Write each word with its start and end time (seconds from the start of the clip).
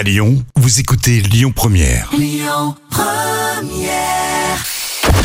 À 0.00 0.02
Lyon, 0.02 0.42
vous 0.56 0.80
écoutez 0.80 1.20
Lyon 1.20 1.52
Première. 1.54 2.10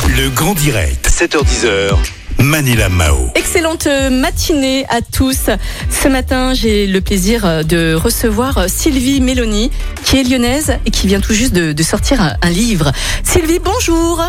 Le 0.09 0.29
grand 0.31 0.53
direct, 0.53 1.09
7h10h. 1.09 1.95
Manila 2.39 2.89
Mao. 2.89 3.29
Excellente 3.35 3.87
matinée 4.11 4.85
à 4.89 4.99
tous. 4.99 5.49
Ce 5.89 6.07
matin, 6.09 6.53
j'ai 6.53 6.87
le 6.87 6.99
plaisir 6.99 7.63
de 7.63 7.93
recevoir 7.93 8.65
Sylvie 8.67 9.21
Mélanie, 9.21 9.71
qui 10.03 10.17
est 10.17 10.23
lyonnaise 10.23 10.77
et 10.85 10.91
qui 10.91 11.07
vient 11.07 11.21
tout 11.21 11.33
juste 11.33 11.53
de, 11.53 11.71
de 11.71 11.83
sortir 11.83 12.19
un, 12.21 12.35
un 12.41 12.49
livre. 12.49 12.91
Sylvie, 13.23 13.59
bonjour. 13.63 14.21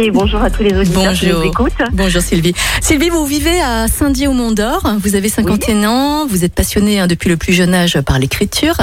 Et 0.00 0.12
bonjour 0.12 0.40
à 0.40 0.48
tous 0.48 0.62
les 0.62 0.72
auditeurs 0.78 1.12
qui 1.12 1.26
nous 1.26 1.32
Bonjour. 1.34 1.44
écoutent. 1.44 1.88
Bonjour 1.92 2.22
Sylvie. 2.22 2.54
Sylvie, 2.80 3.08
vous 3.08 3.26
vivez 3.26 3.60
à 3.60 3.88
Saint-Dié 3.88 4.28
au 4.28 4.32
Mont 4.32 4.52
d'Or. 4.52 4.94
Vous 5.00 5.16
avez 5.16 5.28
51 5.28 5.84
ans. 5.88 6.26
Vous 6.28 6.44
êtes 6.44 6.54
passionnée 6.54 7.00
hein, 7.00 7.08
depuis 7.08 7.28
le 7.28 7.36
plus 7.36 7.52
jeune 7.52 7.74
âge 7.74 8.00
par 8.02 8.20
l'écriture. 8.20 8.76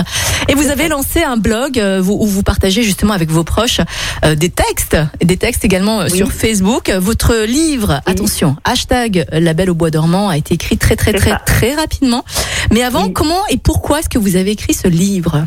Et 0.49 0.55
vous 0.55 0.67
avez 0.69 0.89
lancé 0.89 1.23
un 1.23 1.37
blog 1.37 1.79
euh, 1.79 2.03
où 2.03 2.25
vous 2.25 2.43
partagez 2.43 2.83
justement 2.83 3.13
avec 3.13 3.29
vos 3.31 3.45
proches 3.45 3.79
euh, 4.25 4.35
des 4.35 4.49
textes, 4.49 4.97
des 5.23 5.37
textes 5.37 5.63
également 5.63 6.01
euh, 6.01 6.07
Oui. 6.11 6.17
sur 6.17 6.33
Facebook. 6.33 6.89
Votre 6.89 7.45
livre, 7.45 8.01
attention, 8.05 8.57
hashtag 8.65 9.25
La 9.31 9.53
Belle 9.53 9.69
au 9.69 9.75
Bois 9.75 9.91
dormant 9.91 10.27
a 10.27 10.37
été 10.37 10.55
écrit 10.55 10.77
très 10.77 10.97
très 10.97 11.13
très 11.13 11.29
ça. 11.29 11.41
très 11.45 11.75
rapidement. 11.75 12.25
Mais 12.73 12.83
avant, 12.83 13.05
Oui. 13.05 13.13
comment 13.13 13.39
et 13.49 13.57
pourquoi 13.57 13.99
est-ce 14.01 14.09
que 14.09 14.19
vous 14.19 14.35
avez 14.35 14.51
écrit 14.51 14.73
ce 14.73 14.89
livre? 14.89 15.45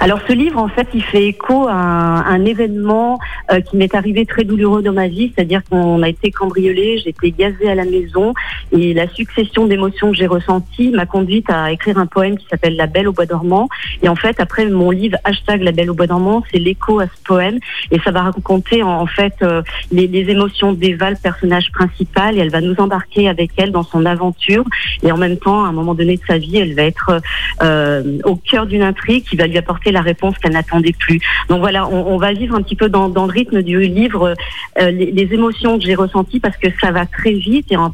Alors 0.00 0.20
ce 0.26 0.32
livre, 0.32 0.58
en 0.58 0.68
fait, 0.68 0.88
il 0.94 1.02
fait 1.02 1.24
écho 1.24 1.68
à 1.68 1.72
un, 1.72 2.24
un 2.24 2.44
événement 2.44 3.18
euh, 3.50 3.60
qui 3.60 3.76
m'est 3.76 3.94
arrivé 3.94 4.26
très 4.26 4.44
douloureux 4.44 4.82
dans 4.82 4.92
ma 4.92 5.08
vie, 5.08 5.32
c'est-à-dire 5.34 5.62
qu'on 5.68 6.02
a 6.02 6.08
été 6.08 6.30
cambriolé, 6.30 7.00
été 7.04 7.30
gazée 7.30 7.68
à 7.68 7.74
la 7.74 7.84
maison 7.84 8.34
et 8.72 8.94
la 8.94 9.08
succession 9.08 9.66
d'émotions 9.66 10.10
que 10.10 10.16
j'ai 10.16 10.26
ressenties 10.26 10.90
m'a 10.90 11.06
conduite 11.06 11.48
à 11.50 11.70
écrire 11.72 11.98
un 11.98 12.06
poème 12.06 12.36
qui 12.36 12.46
s'appelle 12.48 12.76
La 12.76 12.86
Belle 12.86 13.08
au 13.08 13.12
Bois 13.12 13.26
dormant. 13.26 13.68
Et 14.02 14.08
en 14.08 14.16
fait, 14.16 14.40
après 14.40 14.66
mon 14.66 14.90
livre 14.90 15.16
hashtag 15.24 15.62
La 15.62 15.72
Belle 15.72 15.90
au 15.90 15.94
Bois 15.94 16.06
dormant, 16.06 16.42
c'est 16.50 16.58
l'écho 16.58 17.00
à 17.00 17.06
ce 17.06 17.22
poème 17.24 17.58
et 17.90 17.98
ça 18.00 18.10
va 18.10 18.22
raconter 18.22 18.82
en, 18.82 19.00
en 19.00 19.06
fait 19.06 19.34
euh, 19.42 19.62
les, 19.90 20.06
les 20.06 20.30
émotions 20.30 20.72
d'Eva, 20.72 21.10
le 21.10 21.16
personnage 21.16 21.70
principal, 21.72 22.36
et 22.36 22.40
elle 22.40 22.50
va 22.50 22.60
nous 22.60 22.76
embarquer 22.78 23.28
avec 23.28 23.50
elle 23.56 23.72
dans 23.72 23.82
son 23.82 24.04
aventure. 24.06 24.64
Et 25.02 25.12
en 25.12 25.16
même 25.16 25.36
temps, 25.36 25.64
à 25.64 25.68
un 25.68 25.72
moment 25.72 25.94
donné 25.94 26.16
de 26.16 26.22
sa 26.26 26.38
vie, 26.38 26.58
elle 26.58 26.74
va 26.74 26.82
être 26.82 27.20
euh, 27.62 28.18
au 28.24 28.36
cœur 28.36 28.66
d'une 28.66 28.82
intrigue 28.82 29.24
qui 29.24 29.36
va 29.36 29.46
lui 29.46 29.58
apporter 29.58 29.81
la 29.90 30.00
réponse 30.00 30.38
qu'elle 30.38 30.52
n'attendait 30.52 30.94
plus. 30.98 31.18
Donc 31.48 31.60
voilà, 31.60 31.88
on, 31.88 32.16
va 32.16 32.32
vivre 32.32 32.54
un 32.54 32.62
petit 32.62 32.76
peu 32.76 32.88
dans, 32.88 33.08
le 33.08 33.32
rythme 33.32 33.62
du 33.62 33.80
livre 33.80 34.34
euh, 34.80 34.90
les, 34.90 35.28
émotions 35.32 35.78
que 35.78 35.84
j'ai 35.84 35.94
ressenties 35.94 36.40
parce 36.40 36.56
que 36.56 36.68
ça 36.80 36.90
va 36.90 37.06
très 37.06 37.32
vite 37.32 37.72
et 37.72 37.76
en, 37.76 37.92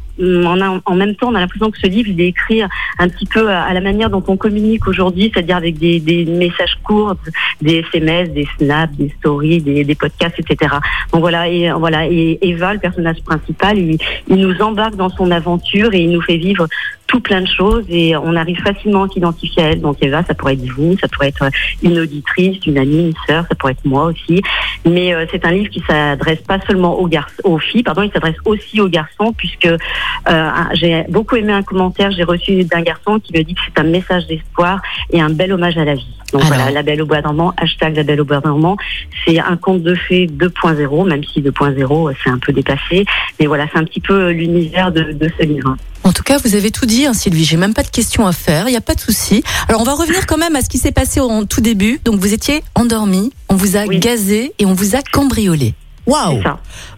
même 0.95 1.15
temps, 1.15 1.29
on 1.29 1.35
a 1.35 1.39
l'impression 1.39 1.71
que 1.71 1.79
ce 1.79 1.87
livre, 1.87 2.09
il 2.09 2.19
est 2.21 2.27
écrit 2.27 2.61
un 2.61 3.09
petit 3.09 3.25
peu 3.25 3.49
à, 3.49 3.73
la 3.73 3.81
manière 3.81 4.09
dont 4.09 4.23
on 4.27 4.37
communique 4.37 4.87
aujourd'hui, 4.87 5.31
c'est-à-dire 5.33 5.57
avec 5.57 5.77
des, 5.77 6.25
messages 6.27 6.77
courts, 6.83 7.15
des 7.61 7.83
SMS, 7.93 8.29
des 8.31 8.47
snaps, 8.57 8.93
des 8.97 9.13
stories, 9.19 9.61
des, 9.61 9.95
podcasts, 9.95 10.39
etc. 10.39 10.75
Donc 11.13 11.21
voilà, 11.21 11.47
et 11.47 11.71
voilà, 11.71 12.07
et 12.07 12.37
Eva, 12.41 12.73
le 12.73 12.79
personnage 12.79 13.21
principal, 13.23 13.77
il 13.77 14.35
nous 14.35 14.61
embarque 14.61 14.95
dans 14.95 15.09
son 15.09 15.31
aventure 15.31 15.93
et 15.93 16.01
il 16.01 16.11
nous 16.11 16.21
fait 16.21 16.37
vivre 16.37 16.67
tout 17.09 17.19
plein 17.19 17.41
de 17.41 17.47
choses 17.47 17.85
et 17.89 18.15
on 18.15 18.35
arrive 18.35 18.61
facilement 18.61 19.03
à 19.03 19.09
s'identifier 19.09 19.63
à 19.63 19.65
elle. 19.71 19.81
Donc 19.81 19.97
Eva, 20.01 20.23
ça 20.23 20.35
pourrait 20.35 20.53
être 20.53 20.65
vous, 20.75 20.95
ça 20.99 21.07
pourrait 21.07 21.29
être 21.29 21.49
une 21.81 21.97
auditrice, 21.97 22.63
une 22.67 22.77
amie, 22.77 23.09
une 23.09 23.13
sœur, 23.27 23.45
ça 23.49 23.55
pourrait 23.55 23.71
être 23.73 23.85
moi 23.85 24.05
aussi. 24.05 24.41
Mais 24.85 25.13
euh, 25.13 25.25
c'est 25.31 25.43
un 25.43 25.51
livre 25.51 25.71
qui 25.71 25.81
s'adresse 25.87 26.41
pas 26.41 26.59
seulement 26.67 27.01
aux 27.01 27.09
aux 27.43 27.57
filles, 27.57 27.83
pardon, 27.83 28.03
il 28.03 28.11
s'adresse 28.11 28.37
aussi 28.45 28.79
aux 28.79 28.87
garçons 28.87 29.33
puisque 29.35 29.65
euh, 29.65 30.49
j'ai 30.73 31.03
beaucoup 31.09 31.35
aimé 31.35 31.51
un 31.51 31.63
commentaire 31.63 32.11
j'ai 32.11 32.23
reçu 32.23 32.63
d'un 32.63 32.81
garçon 32.81 33.19
qui 33.19 33.33
me 33.35 33.43
dit 33.43 33.55
que 33.55 33.61
c'est 33.65 33.81
un 33.81 33.89
message 33.89 34.27
d'espoir 34.27 34.79
et 35.11 35.19
un 35.19 35.31
bel 35.31 35.51
hommage 35.51 35.77
à 35.77 35.85
la 35.85 35.95
vie. 35.95 36.18
Donc 36.33 36.41
Alors. 36.43 36.53
voilà, 36.55 36.71
la 36.71 36.83
belle 36.83 37.01
au 37.01 37.05
bois 37.05 37.21
dormant, 37.21 37.53
hashtag 37.57 37.95
la 37.95 38.03
belle 38.03 38.21
au 38.21 38.25
bois 38.25 38.39
dormant, 38.39 38.77
c'est 39.25 39.39
un 39.39 39.57
conte 39.57 39.81
de 39.83 39.95
fées 39.95 40.27
2.0, 40.27 41.07
même 41.07 41.23
si 41.23 41.41
2.0 41.41 42.13
c'est 42.23 42.29
un 42.29 42.37
peu 42.37 42.53
dépassé. 42.53 43.05
Mais 43.39 43.47
voilà, 43.47 43.65
c'est 43.71 43.79
un 43.79 43.83
petit 43.83 43.99
peu 43.99 44.29
l'univers 44.31 44.91
de, 44.91 45.11
de 45.13 45.29
ce 45.39 45.43
livre. 45.45 45.75
En 46.03 46.13
tout 46.13 46.23
cas, 46.23 46.37
vous 46.37 46.55
avez 46.55 46.71
tout 46.71 46.85
dit, 46.85 47.05
hein, 47.05 47.13
Sylvie. 47.13 47.43
J'ai 47.43 47.57
même 47.57 47.73
pas 47.73 47.83
de 47.83 47.89
questions 47.89 48.25
à 48.25 48.31
faire. 48.31 48.67
Il 48.67 48.71
n'y 48.71 48.77
a 48.77 48.81
pas 48.81 48.95
de 48.95 48.99
souci. 49.01 49.43
Alors, 49.67 49.81
on 49.81 49.83
va 49.83 49.93
revenir 49.93 50.25
quand 50.27 50.37
même 50.37 50.55
à 50.55 50.61
ce 50.61 50.69
qui 50.69 50.77
s'est 50.77 50.91
passé 50.93 51.19
au 51.19 51.45
tout 51.45 51.61
début. 51.61 51.99
Donc, 52.05 52.19
vous 52.19 52.33
étiez 52.33 52.63
endormi, 52.75 53.31
on 53.49 53.55
vous 53.55 53.75
a 53.75 53.85
Oui. 53.85 53.99
gazé 53.99 54.53
et 54.59 54.65
on 54.65 54.73
vous 54.73 54.95
a 54.95 55.01
cambriolé. 55.01 55.73
Waouh. 56.09 56.41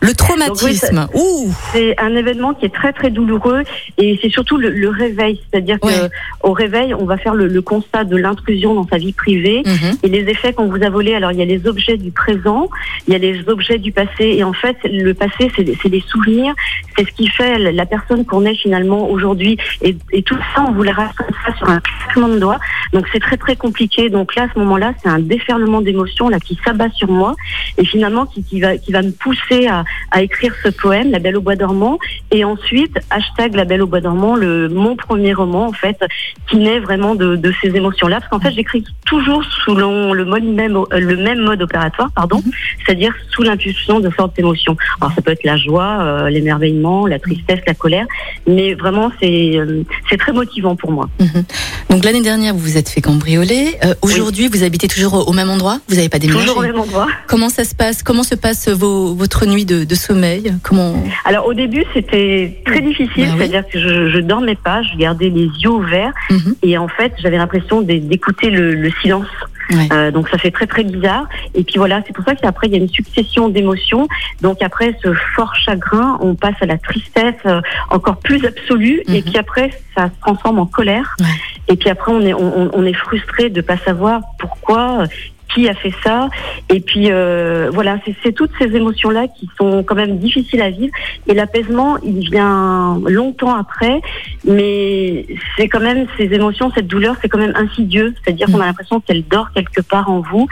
Le 0.02 0.14
traumatisme. 0.14 1.08
Ouh 1.14 1.52
C'est 1.74 2.00
un 2.00 2.16
événement 2.16 2.54
qui 2.54 2.66
est 2.66 2.74
très 2.74 2.94
très 2.94 3.10
douloureux 3.10 3.64
et 3.98 4.18
c'est 4.22 4.30
surtout 4.30 4.58
le, 4.58 4.70
le 4.70 4.90
réveil, 4.90 5.42
c'est-à-dire 5.52 5.78
Ouais. 5.84 5.92
que 5.92 6.48
au 6.48 6.54
réveil, 6.54 6.94
on 6.94 7.06
va 7.06 7.18
faire 7.18 7.34
le, 7.36 7.48
le 7.48 7.62
constat 7.62 8.04
de 8.04 8.16
l'intrusion 8.18 8.74
dans 8.74 8.88
sa 8.88 8.98
vie 8.98 9.14
privée 9.14 9.62
Mhm. 9.66 9.98
et 10.04 10.08
les 10.10 10.30
effets 10.30 10.54
qu'on 10.54 10.68
vous 10.68 10.84
a 10.84 10.90
volés. 10.90 11.14
Alors 11.16 11.32
il 11.32 11.38
y 11.40 11.42
a 11.42 11.46
les 11.46 11.68
objets 11.68 11.98
du 11.98 12.12
présent, 12.12 12.70
il 13.08 13.14
y 13.14 13.16
a 13.16 13.20
les 13.20 13.48
objets 13.48 13.78
du 13.78 13.92
passé 13.92 14.26
et 14.38 14.44
en 14.44 14.54
fait 14.54 14.78
le 14.84 15.14
passé 15.14 15.52
c'est 15.56 15.90
des 15.90 16.04
souvenirs, 16.08 16.54
c'est 16.98 17.06
ce 17.08 17.12
qui 17.12 17.28
fait 17.28 17.58
la 17.60 17.86
personne 17.86 18.26
qu'on 18.26 18.46
est 18.46 18.56
finalement 18.56 19.10
aujourd'hui 19.10 19.58
et, 19.82 19.96
et 20.12 20.22
tout 20.24 20.38
ça 20.56 20.64
on 20.68 20.72
vous 20.72 20.84
le 20.84 20.92
raconte 20.92 21.28
ça 21.46 21.56
sur 21.58 21.70
un 21.70 21.80
claquement 21.80 22.28
de 22.30 22.40
doigts. 22.40 22.60
Donc 22.94 23.06
c'est 23.12 23.20
très 23.20 23.38
très 23.38 23.56
compliqué. 23.56 24.10
Donc 24.10 24.36
là 24.36 24.44
à 24.44 24.54
ce 24.54 24.60
moment-là 24.60 24.94
c'est 25.02 25.10
un 25.10 25.20
déferlement 25.20 25.82
d'émotions 25.82 26.30
là 26.30 26.40
qui 26.40 26.58
s'abat 26.64 26.90
sur 26.92 27.10
moi 27.10 27.36
et 27.78 27.86
finalement 27.86 28.26
qui, 28.26 28.44
qui 28.44 28.62
va 28.62 28.78
qui 28.78 28.92
va 28.92 29.02
me 29.02 29.12
pousser 29.12 29.68
à, 29.68 29.84
à 30.12 30.22
écrire 30.22 30.54
ce 30.64 30.70
poème 30.70 31.12
La 31.12 31.20
Belle 31.20 31.38
au 31.38 31.42
Bois 31.42 31.56
dormant. 31.56 32.00
Et 32.32 32.44
ensuite 32.44 32.98
hashtag 33.10 33.56
La 33.56 33.66
Belle 33.66 33.82
au 33.82 33.88
Bois 33.88 34.02
dormant 34.02 34.36
le 34.36 34.70
mon 34.70 34.96
premier 34.96 35.34
roman 35.34 35.68
en 35.68 35.74
fait 35.74 35.98
qui 36.50 36.58
naît 36.58 36.80
vraiment 36.80 37.16
de, 37.16 37.36
de 37.36 37.54
ces 37.62 37.70
émotions 37.70 38.08
là 38.08 38.20
parce 38.20 38.30
qu'en 38.30 38.40
fait 38.40 38.52
j'écris 38.52 38.84
toujours 39.06 39.44
selon 39.66 40.14
le 40.14 40.26
mode 40.26 40.44
même 40.44 40.76
euh, 40.76 41.00
le 41.00 41.18
même 41.18 41.40
mode 41.40 41.62
opératoire 41.62 42.12
pardon 42.12 42.42
c'est-à-dire 42.86 43.14
sous 43.30 43.44
l'impulsion 43.44 44.00
de 44.00 44.10
fortes 44.10 44.38
émotions. 44.40 44.76
Alors 45.00 45.14
ça 45.14 45.22
peut 45.22 45.32
être 45.32 45.44
la 45.44 45.58
joie 45.58 46.00
euh, 46.02 46.30
l'émerveillement 46.30 47.08
la 47.08 47.20
tristesse 47.20 47.60
la 47.66 47.74
colère. 47.74 48.06
Mais 48.48 48.74
vraiment 48.74 49.12
c'est 49.20 49.58
euh, 49.58 49.84
c'est 50.10 50.18
très 50.18 50.34
motivant 50.34 50.76
pour 50.76 50.92
moi. 50.92 51.10
Mhm. 51.20 51.44
Donc, 51.90 52.06
l'année 52.06 52.22
dernière, 52.22 52.54
vous 52.54 52.60
vous 52.60 52.78
êtes 52.78 52.81
fait 52.90 53.02
cambrioler. 53.02 53.78
Euh, 53.84 53.94
Aujourd'hui, 54.02 54.48
vous 54.48 54.64
habitez 54.64 54.88
toujours 54.88 55.14
au- 55.14 55.24
au 55.30 55.34
même 55.34 55.50
endroit? 55.50 55.80
Vous 55.90 55.96
n'avez 55.96 56.10
pas 56.10 56.20
déménagé? 56.20 56.46
Toujours 56.46 56.60
au 56.60 56.66
même 56.66 56.80
endroit 56.80 57.08
Comment 57.28 57.50
ça 57.50 57.64
se 57.64 57.76
passe? 57.76 58.04
Comment 58.04 58.24
se 58.24 58.36
passe 58.36 58.68
vos, 58.70 59.14
votre 59.14 59.46
nuit 59.46 59.66
de, 59.66 59.84
de 59.84 59.96
sommeil? 59.96 60.54
Comment 60.64 60.96
Alors 61.26 61.46
au 61.48 61.54
début 61.54 61.84
c'était 61.94 62.62
très 62.66 62.82
difficile, 62.82 63.26
Bah 63.28 63.32
oui. 63.34 63.38
c'est-à-dire 63.40 63.64
que 63.70 63.80
je, 63.80 64.10
je 64.10 64.20
dormais 64.20 64.56
pas, 64.56 64.82
je 64.84 64.98
gardais 64.98 65.30
les 65.30 65.46
yeux 65.46 65.70
ouverts 65.70 66.14
Mhm. 66.30 66.56
et 66.64 66.78
en 66.78 66.88
fait 66.88 67.14
j'avais 67.22 67.38
l'impression 67.38 67.82
d'é- 67.82 68.00
d'écouter 68.00 68.50
le, 68.50 68.74
le 68.76 68.92
silence. 69.02 69.28
Ouais. 69.72 69.88
Euh, 69.94 70.12
donc 70.12 70.28
ça 70.28 70.38
fait 70.38 70.52
très 70.52 70.68
très 70.68 70.84
bizarre. 70.84 71.30
Et 71.56 71.64
puis 71.64 71.76
voilà, 71.78 72.02
c'est 72.06 72.12
pour 72.14 72.26
ça 72.26 72.36
qu'après 72.36 72.68
il 72.68 72.74
y 72.74 72.76
a 72.76 72.80
une 72.80 72.90
succession 72.90 73.48
d'émotions. 73.48 74.06
Donc 74.42 74.62
après 74.62 74.98
ce 75.02 75.14
fort 75.36 75.56
chagrin, 75.56 76.18
on 76.22 76.36
passe 76.36 76.56
à 76.60 76.66
la 76.66 76.78
tristesse 76.78 77.36
euh, 77.46 77.62
encore 77.90 78.18
plus 78.18 78.44
absolue. 78.46 79.02
Et 79.08 79.20
Mhm. 79.20 79.24
puis 79.24 79.38
après 79.38 79.70
ça 79.96 80.08
se 80.08 80.20
transforme 80.22 80.60
en 80.60 80.66
colère. 80.66 81.16
Ouais. 81.22 81.26
Et 81.72 81.78
puis 81.78 81.90
après 81.90 82.12
on 82.12 82.86
est 82.86 82.94
frustré 82.94 83.50
de 83.50 83.62
pas 83.62 83.78
savoir 83.78 84.22
pourquoi. 84.38 85.06
Qui 85.54 85.68
a 85.68 85.74
fait 85.74 85.94
ça 86.04 86.30
Et 86.70 86.80
puis 86.80 87.08
euh, 87.12 87.70
voilà, 87.74 87.98
c'est- 88.24 88.32
toutes 88.32 88.52
ces 88.60 88.74
émotions-là 88.76 89.28
qui 89.28 89.50
sont 89.58 89.84
quand 89.84 89.96
même 89.96 90.18
difficiles 90.18 90.62
à 90.62 90.70
vivre. 90.70 90.94
Et 91.28 91.34
l'apaisement, 91.34 91.98
il 92.04 92.20
vient 92.30 93.00
longtemps 93.08 93.54
après, 93.56 94.02
mais 94.46 95.26
c'est 95.58 95.68
quand 95.68 95.80
même 95.80 96.06
ces 96.18 96.26
émotions, 96.34 96.72
cette 96.74 96.88
douleur, 96.88 97.16
c'est 97.22 97.30
quand 97.30 97.38
même 97.40 97.54
insidieux. 97.56 98.14
C'est-à-dire 98.24 98.48
qu'on 98.48 98.60
a 98.62 98.66
l'impression 98.66 99.00
qu'elle 99.00 99.24
dort 99.28 99.52
quelque 99.52 99.82
part 99.82 100.10
en 100.10 100.22
vous. 100.22 100.48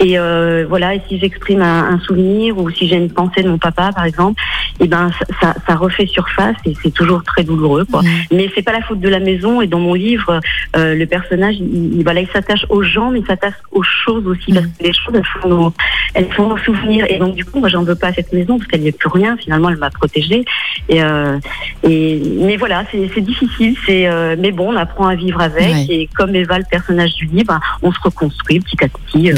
Et 0.00 0.18
euh, 0.18 0.66
voilà, 0.68 0.94
et 0.94 1.02
si 1.08 1.18
j'exprime 1.18 1.62
un, 1.62 1.94
un 1.94 1.98
souvenir 2.00 2.58
ou 2.58 2.68
si 2.70 2.86
j'ai 2.88 2.96
une 2.96 3.10
pensée 3.10 3.42
de 3.42 3.48
mon 3.48 3.58
papa, 3.58 3.90
par 3.94 4.04
exemple, 4.04 4.40
et 4.80 4.86
ben 4.88 5.10
ça, 5.40 5.54
ça, 5.66 5.74
refait 5.76 6.06
surface 6.06 6.56
et 6.66 6.74
c'est 6.82 6.92
toujours 6.92 7.22
très 7.24 7.44
douloureux. 7.44 7.84
Quoi. 7.90 8.02
Mhm. 8.02 8.08
Mais 8.32 8.50
c'est 8.54 8.62
pas 8.62 8.72
la 8.72 8.82
faute 8.82 9.00
de 9.00 9.08
la 9.08 9.20
maison. 9.20 9.60
Et 9.62 9.66
dans 9.66 9.78
mon 9.80 9.94
livre, 9.94 10.40
euh, 10.76 10.94
le 10.94 11.06
personnage, 11.06 11.56
il, 11.58 11.96
il- 11.98 12.02
voilà, 12.04 12.20
il 12.20 12.28
s'attache 12.28 12.66
aux 12.68 12.82
gens, 12.82 13.10
mais 13.10 13.20
il 13.20 13.26
s'attache 13.26 13.54
aux 13.70 13.82
choses 13.82 14.26
aussi 14.26 14.41
parce 14.50 14.66
que 14.66 14.82
les 14.82 14.92
choses, 14.92 15.14
elles 15.14 15.40
font 15.40 15.48
nos, 15.48 15.74
elles 16.14 16.32
font 16.32 16.48
nos 16.48 16.58
souvenirs. 16.58 17.06
Et 17.08 17.18
donc 17.18 17.34
du 17.34 17.44
coup, 17.44 17.60
moi, 17.60 17.68
j'en 17.68 17.84
veux 17.84 17.94
pas 17.94 18.08
à 18.08 18.12
cette 18.12 18.32
maison 18.32 18.58
parce 18.58 18.68
qu'elle 18.68 18.80
n'y 18.80 18.88
est 18.88 18.98
plus 18.98 19.08
rien. 19.08 19.36
Finalement, 19.36 19.68
elle 19.68 19.76
m'a 19.76 19.90
protégée. 19.90 20.44
Et, 20.88 21.02
euh, 21.02 21.38
et 21.84 22.20
mais 22.40 22.56
voilà, 22.56 22.84
c'est 22.90 23.20
difficile. 23.20 23.76
C'est 23.86 24.08
euh, 24.08 24.34
mais 24.38 24.50
bon, 24.50 24.72
on 24.72 24.76
apprend 24.76 25.06
à 25.06 25.14
vivre 25.14 25.40
avec. 25.40 25.68
Ouais. 25.68 25.86
Et 25.88 26.08
comme 26.16 26.34
Eva, 26.34 26.58
le 26.58 26.64
personnage 26.68 27.14
du 27.14 27.26
livre, 27.26 27.60
on 27.82 27.92
se 27.92 27.98
reconstruit 28.02 28.58
petit 28.60 28.82
à 28.82 28.88
petit. 28.88 29.30
euh, 29.30 29.34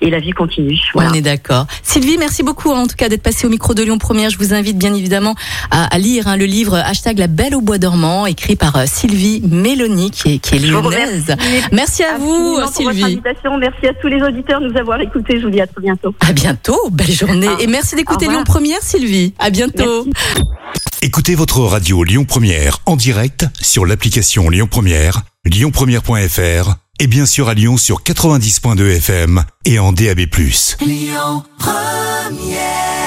et 0.00 0.10
la 0.10 0.18
vie 0.18 0.32
continue. 0.32 0.78
Voilà. 0.94 1.10
On 1.10 1.14
est 1.14 1.20
d'accord. 1.22 1.66
Sylvie, 1.82 2.16
merci 2.18 2.42
beaucoup 2.42 2.70
en 2.70 2.86
tout 2.86 2.96
cas 2.96 3.08
d'être 3.08 3.22
passée 3.22 3.46
au 3.46 3.50
micro 3.50 3.74
de 3.74 3.82
Lyon 3.82 3.98
Première. 3.98 4.30
Je 4.30 4.38
vous 4.38 4.54
invite 4.54 4.78
bien 4.78 4.94
évidemment 4.94 5.34
à, 5.70 5.94
à 5.94 5.98
lire 5.98 6.26
hein, 6.26 6.36
le 6.36 6.46
livre 6.46 6.74
hashtag 6.76 7.18
La 7.18 7.26
Belle 7.26 7.54
au 7.54 7.60
Bois 7.60 7.78
dormant, 7.78 8.26
écrit 8.26 8.56
par 8.56 8.86
Sylvie 8.88 9.42
Mélanie, 9.48 10.10
qui 10.10 10.34
est, 10.34 10.38
qui 10.38 10.56
est 10.56 10.58
lyonnaise. 10.58 11.36
Merci 11.72 12.02
à 12.02 12.16
vous, 12.18 12.58
Sylvie. 12.72 13.20
Merci 13.24 13.86
à 13.86 13.94
tous 13.94 14.08
les 14.08 14.22
auditeurs 14.22 14.39
de 14.42 14.68
nous 14.68 14.78
avoir 14.78 15.00
écoutés. 15.00 15.38
Je 15.38 15.44
vous 15.44 15.50
dis 15.50 15.60
à 15.60 15.66
très 15.66 15.80
bientôt. 15.80 16.14
À 16.20 16.32
bientôt, 16.32 16.78
belle 16.90 17.10
journée. 17.10 17.48
Ah. 17.48 17.62
Et 17.62 17.66
merci 17.66 17.96
d'écouter. 17.96 18.28
Lyon 18.28 18.44
Première, 18.44 18.82
Sylvie. 18.82 19.34
À 19.38 19.50
bientôt. 19.50 20.04
Merci. 20.04 20.42
Écoutez 21.02 21.34
votre 21.34 21.60
radio 21.60 22.04
Lyon 22.04 22.24
Première 22.24 22.78
en 22.84 22.94
direct 22.94 23.46
sur 23.60 23.86
l'application 23.86 24.50
Lyon 24.50 24.68
Première, 24.70 25.22
lyonpremière.fr 25.46 26.74
et 26.98 27.06
bien 27.06 27.24
sûr 27.24 27.48
à 27.48 27.54
Lyon 27.54 27.78
sur 27.78 28.02
90.2 28.02 28.96
FM 28.96 29.42
et 29.64 29.78
en 29.78 29.92
DAB+. 29.92 30.20
Lyon 30.82 31.42
Première 31.58 32.99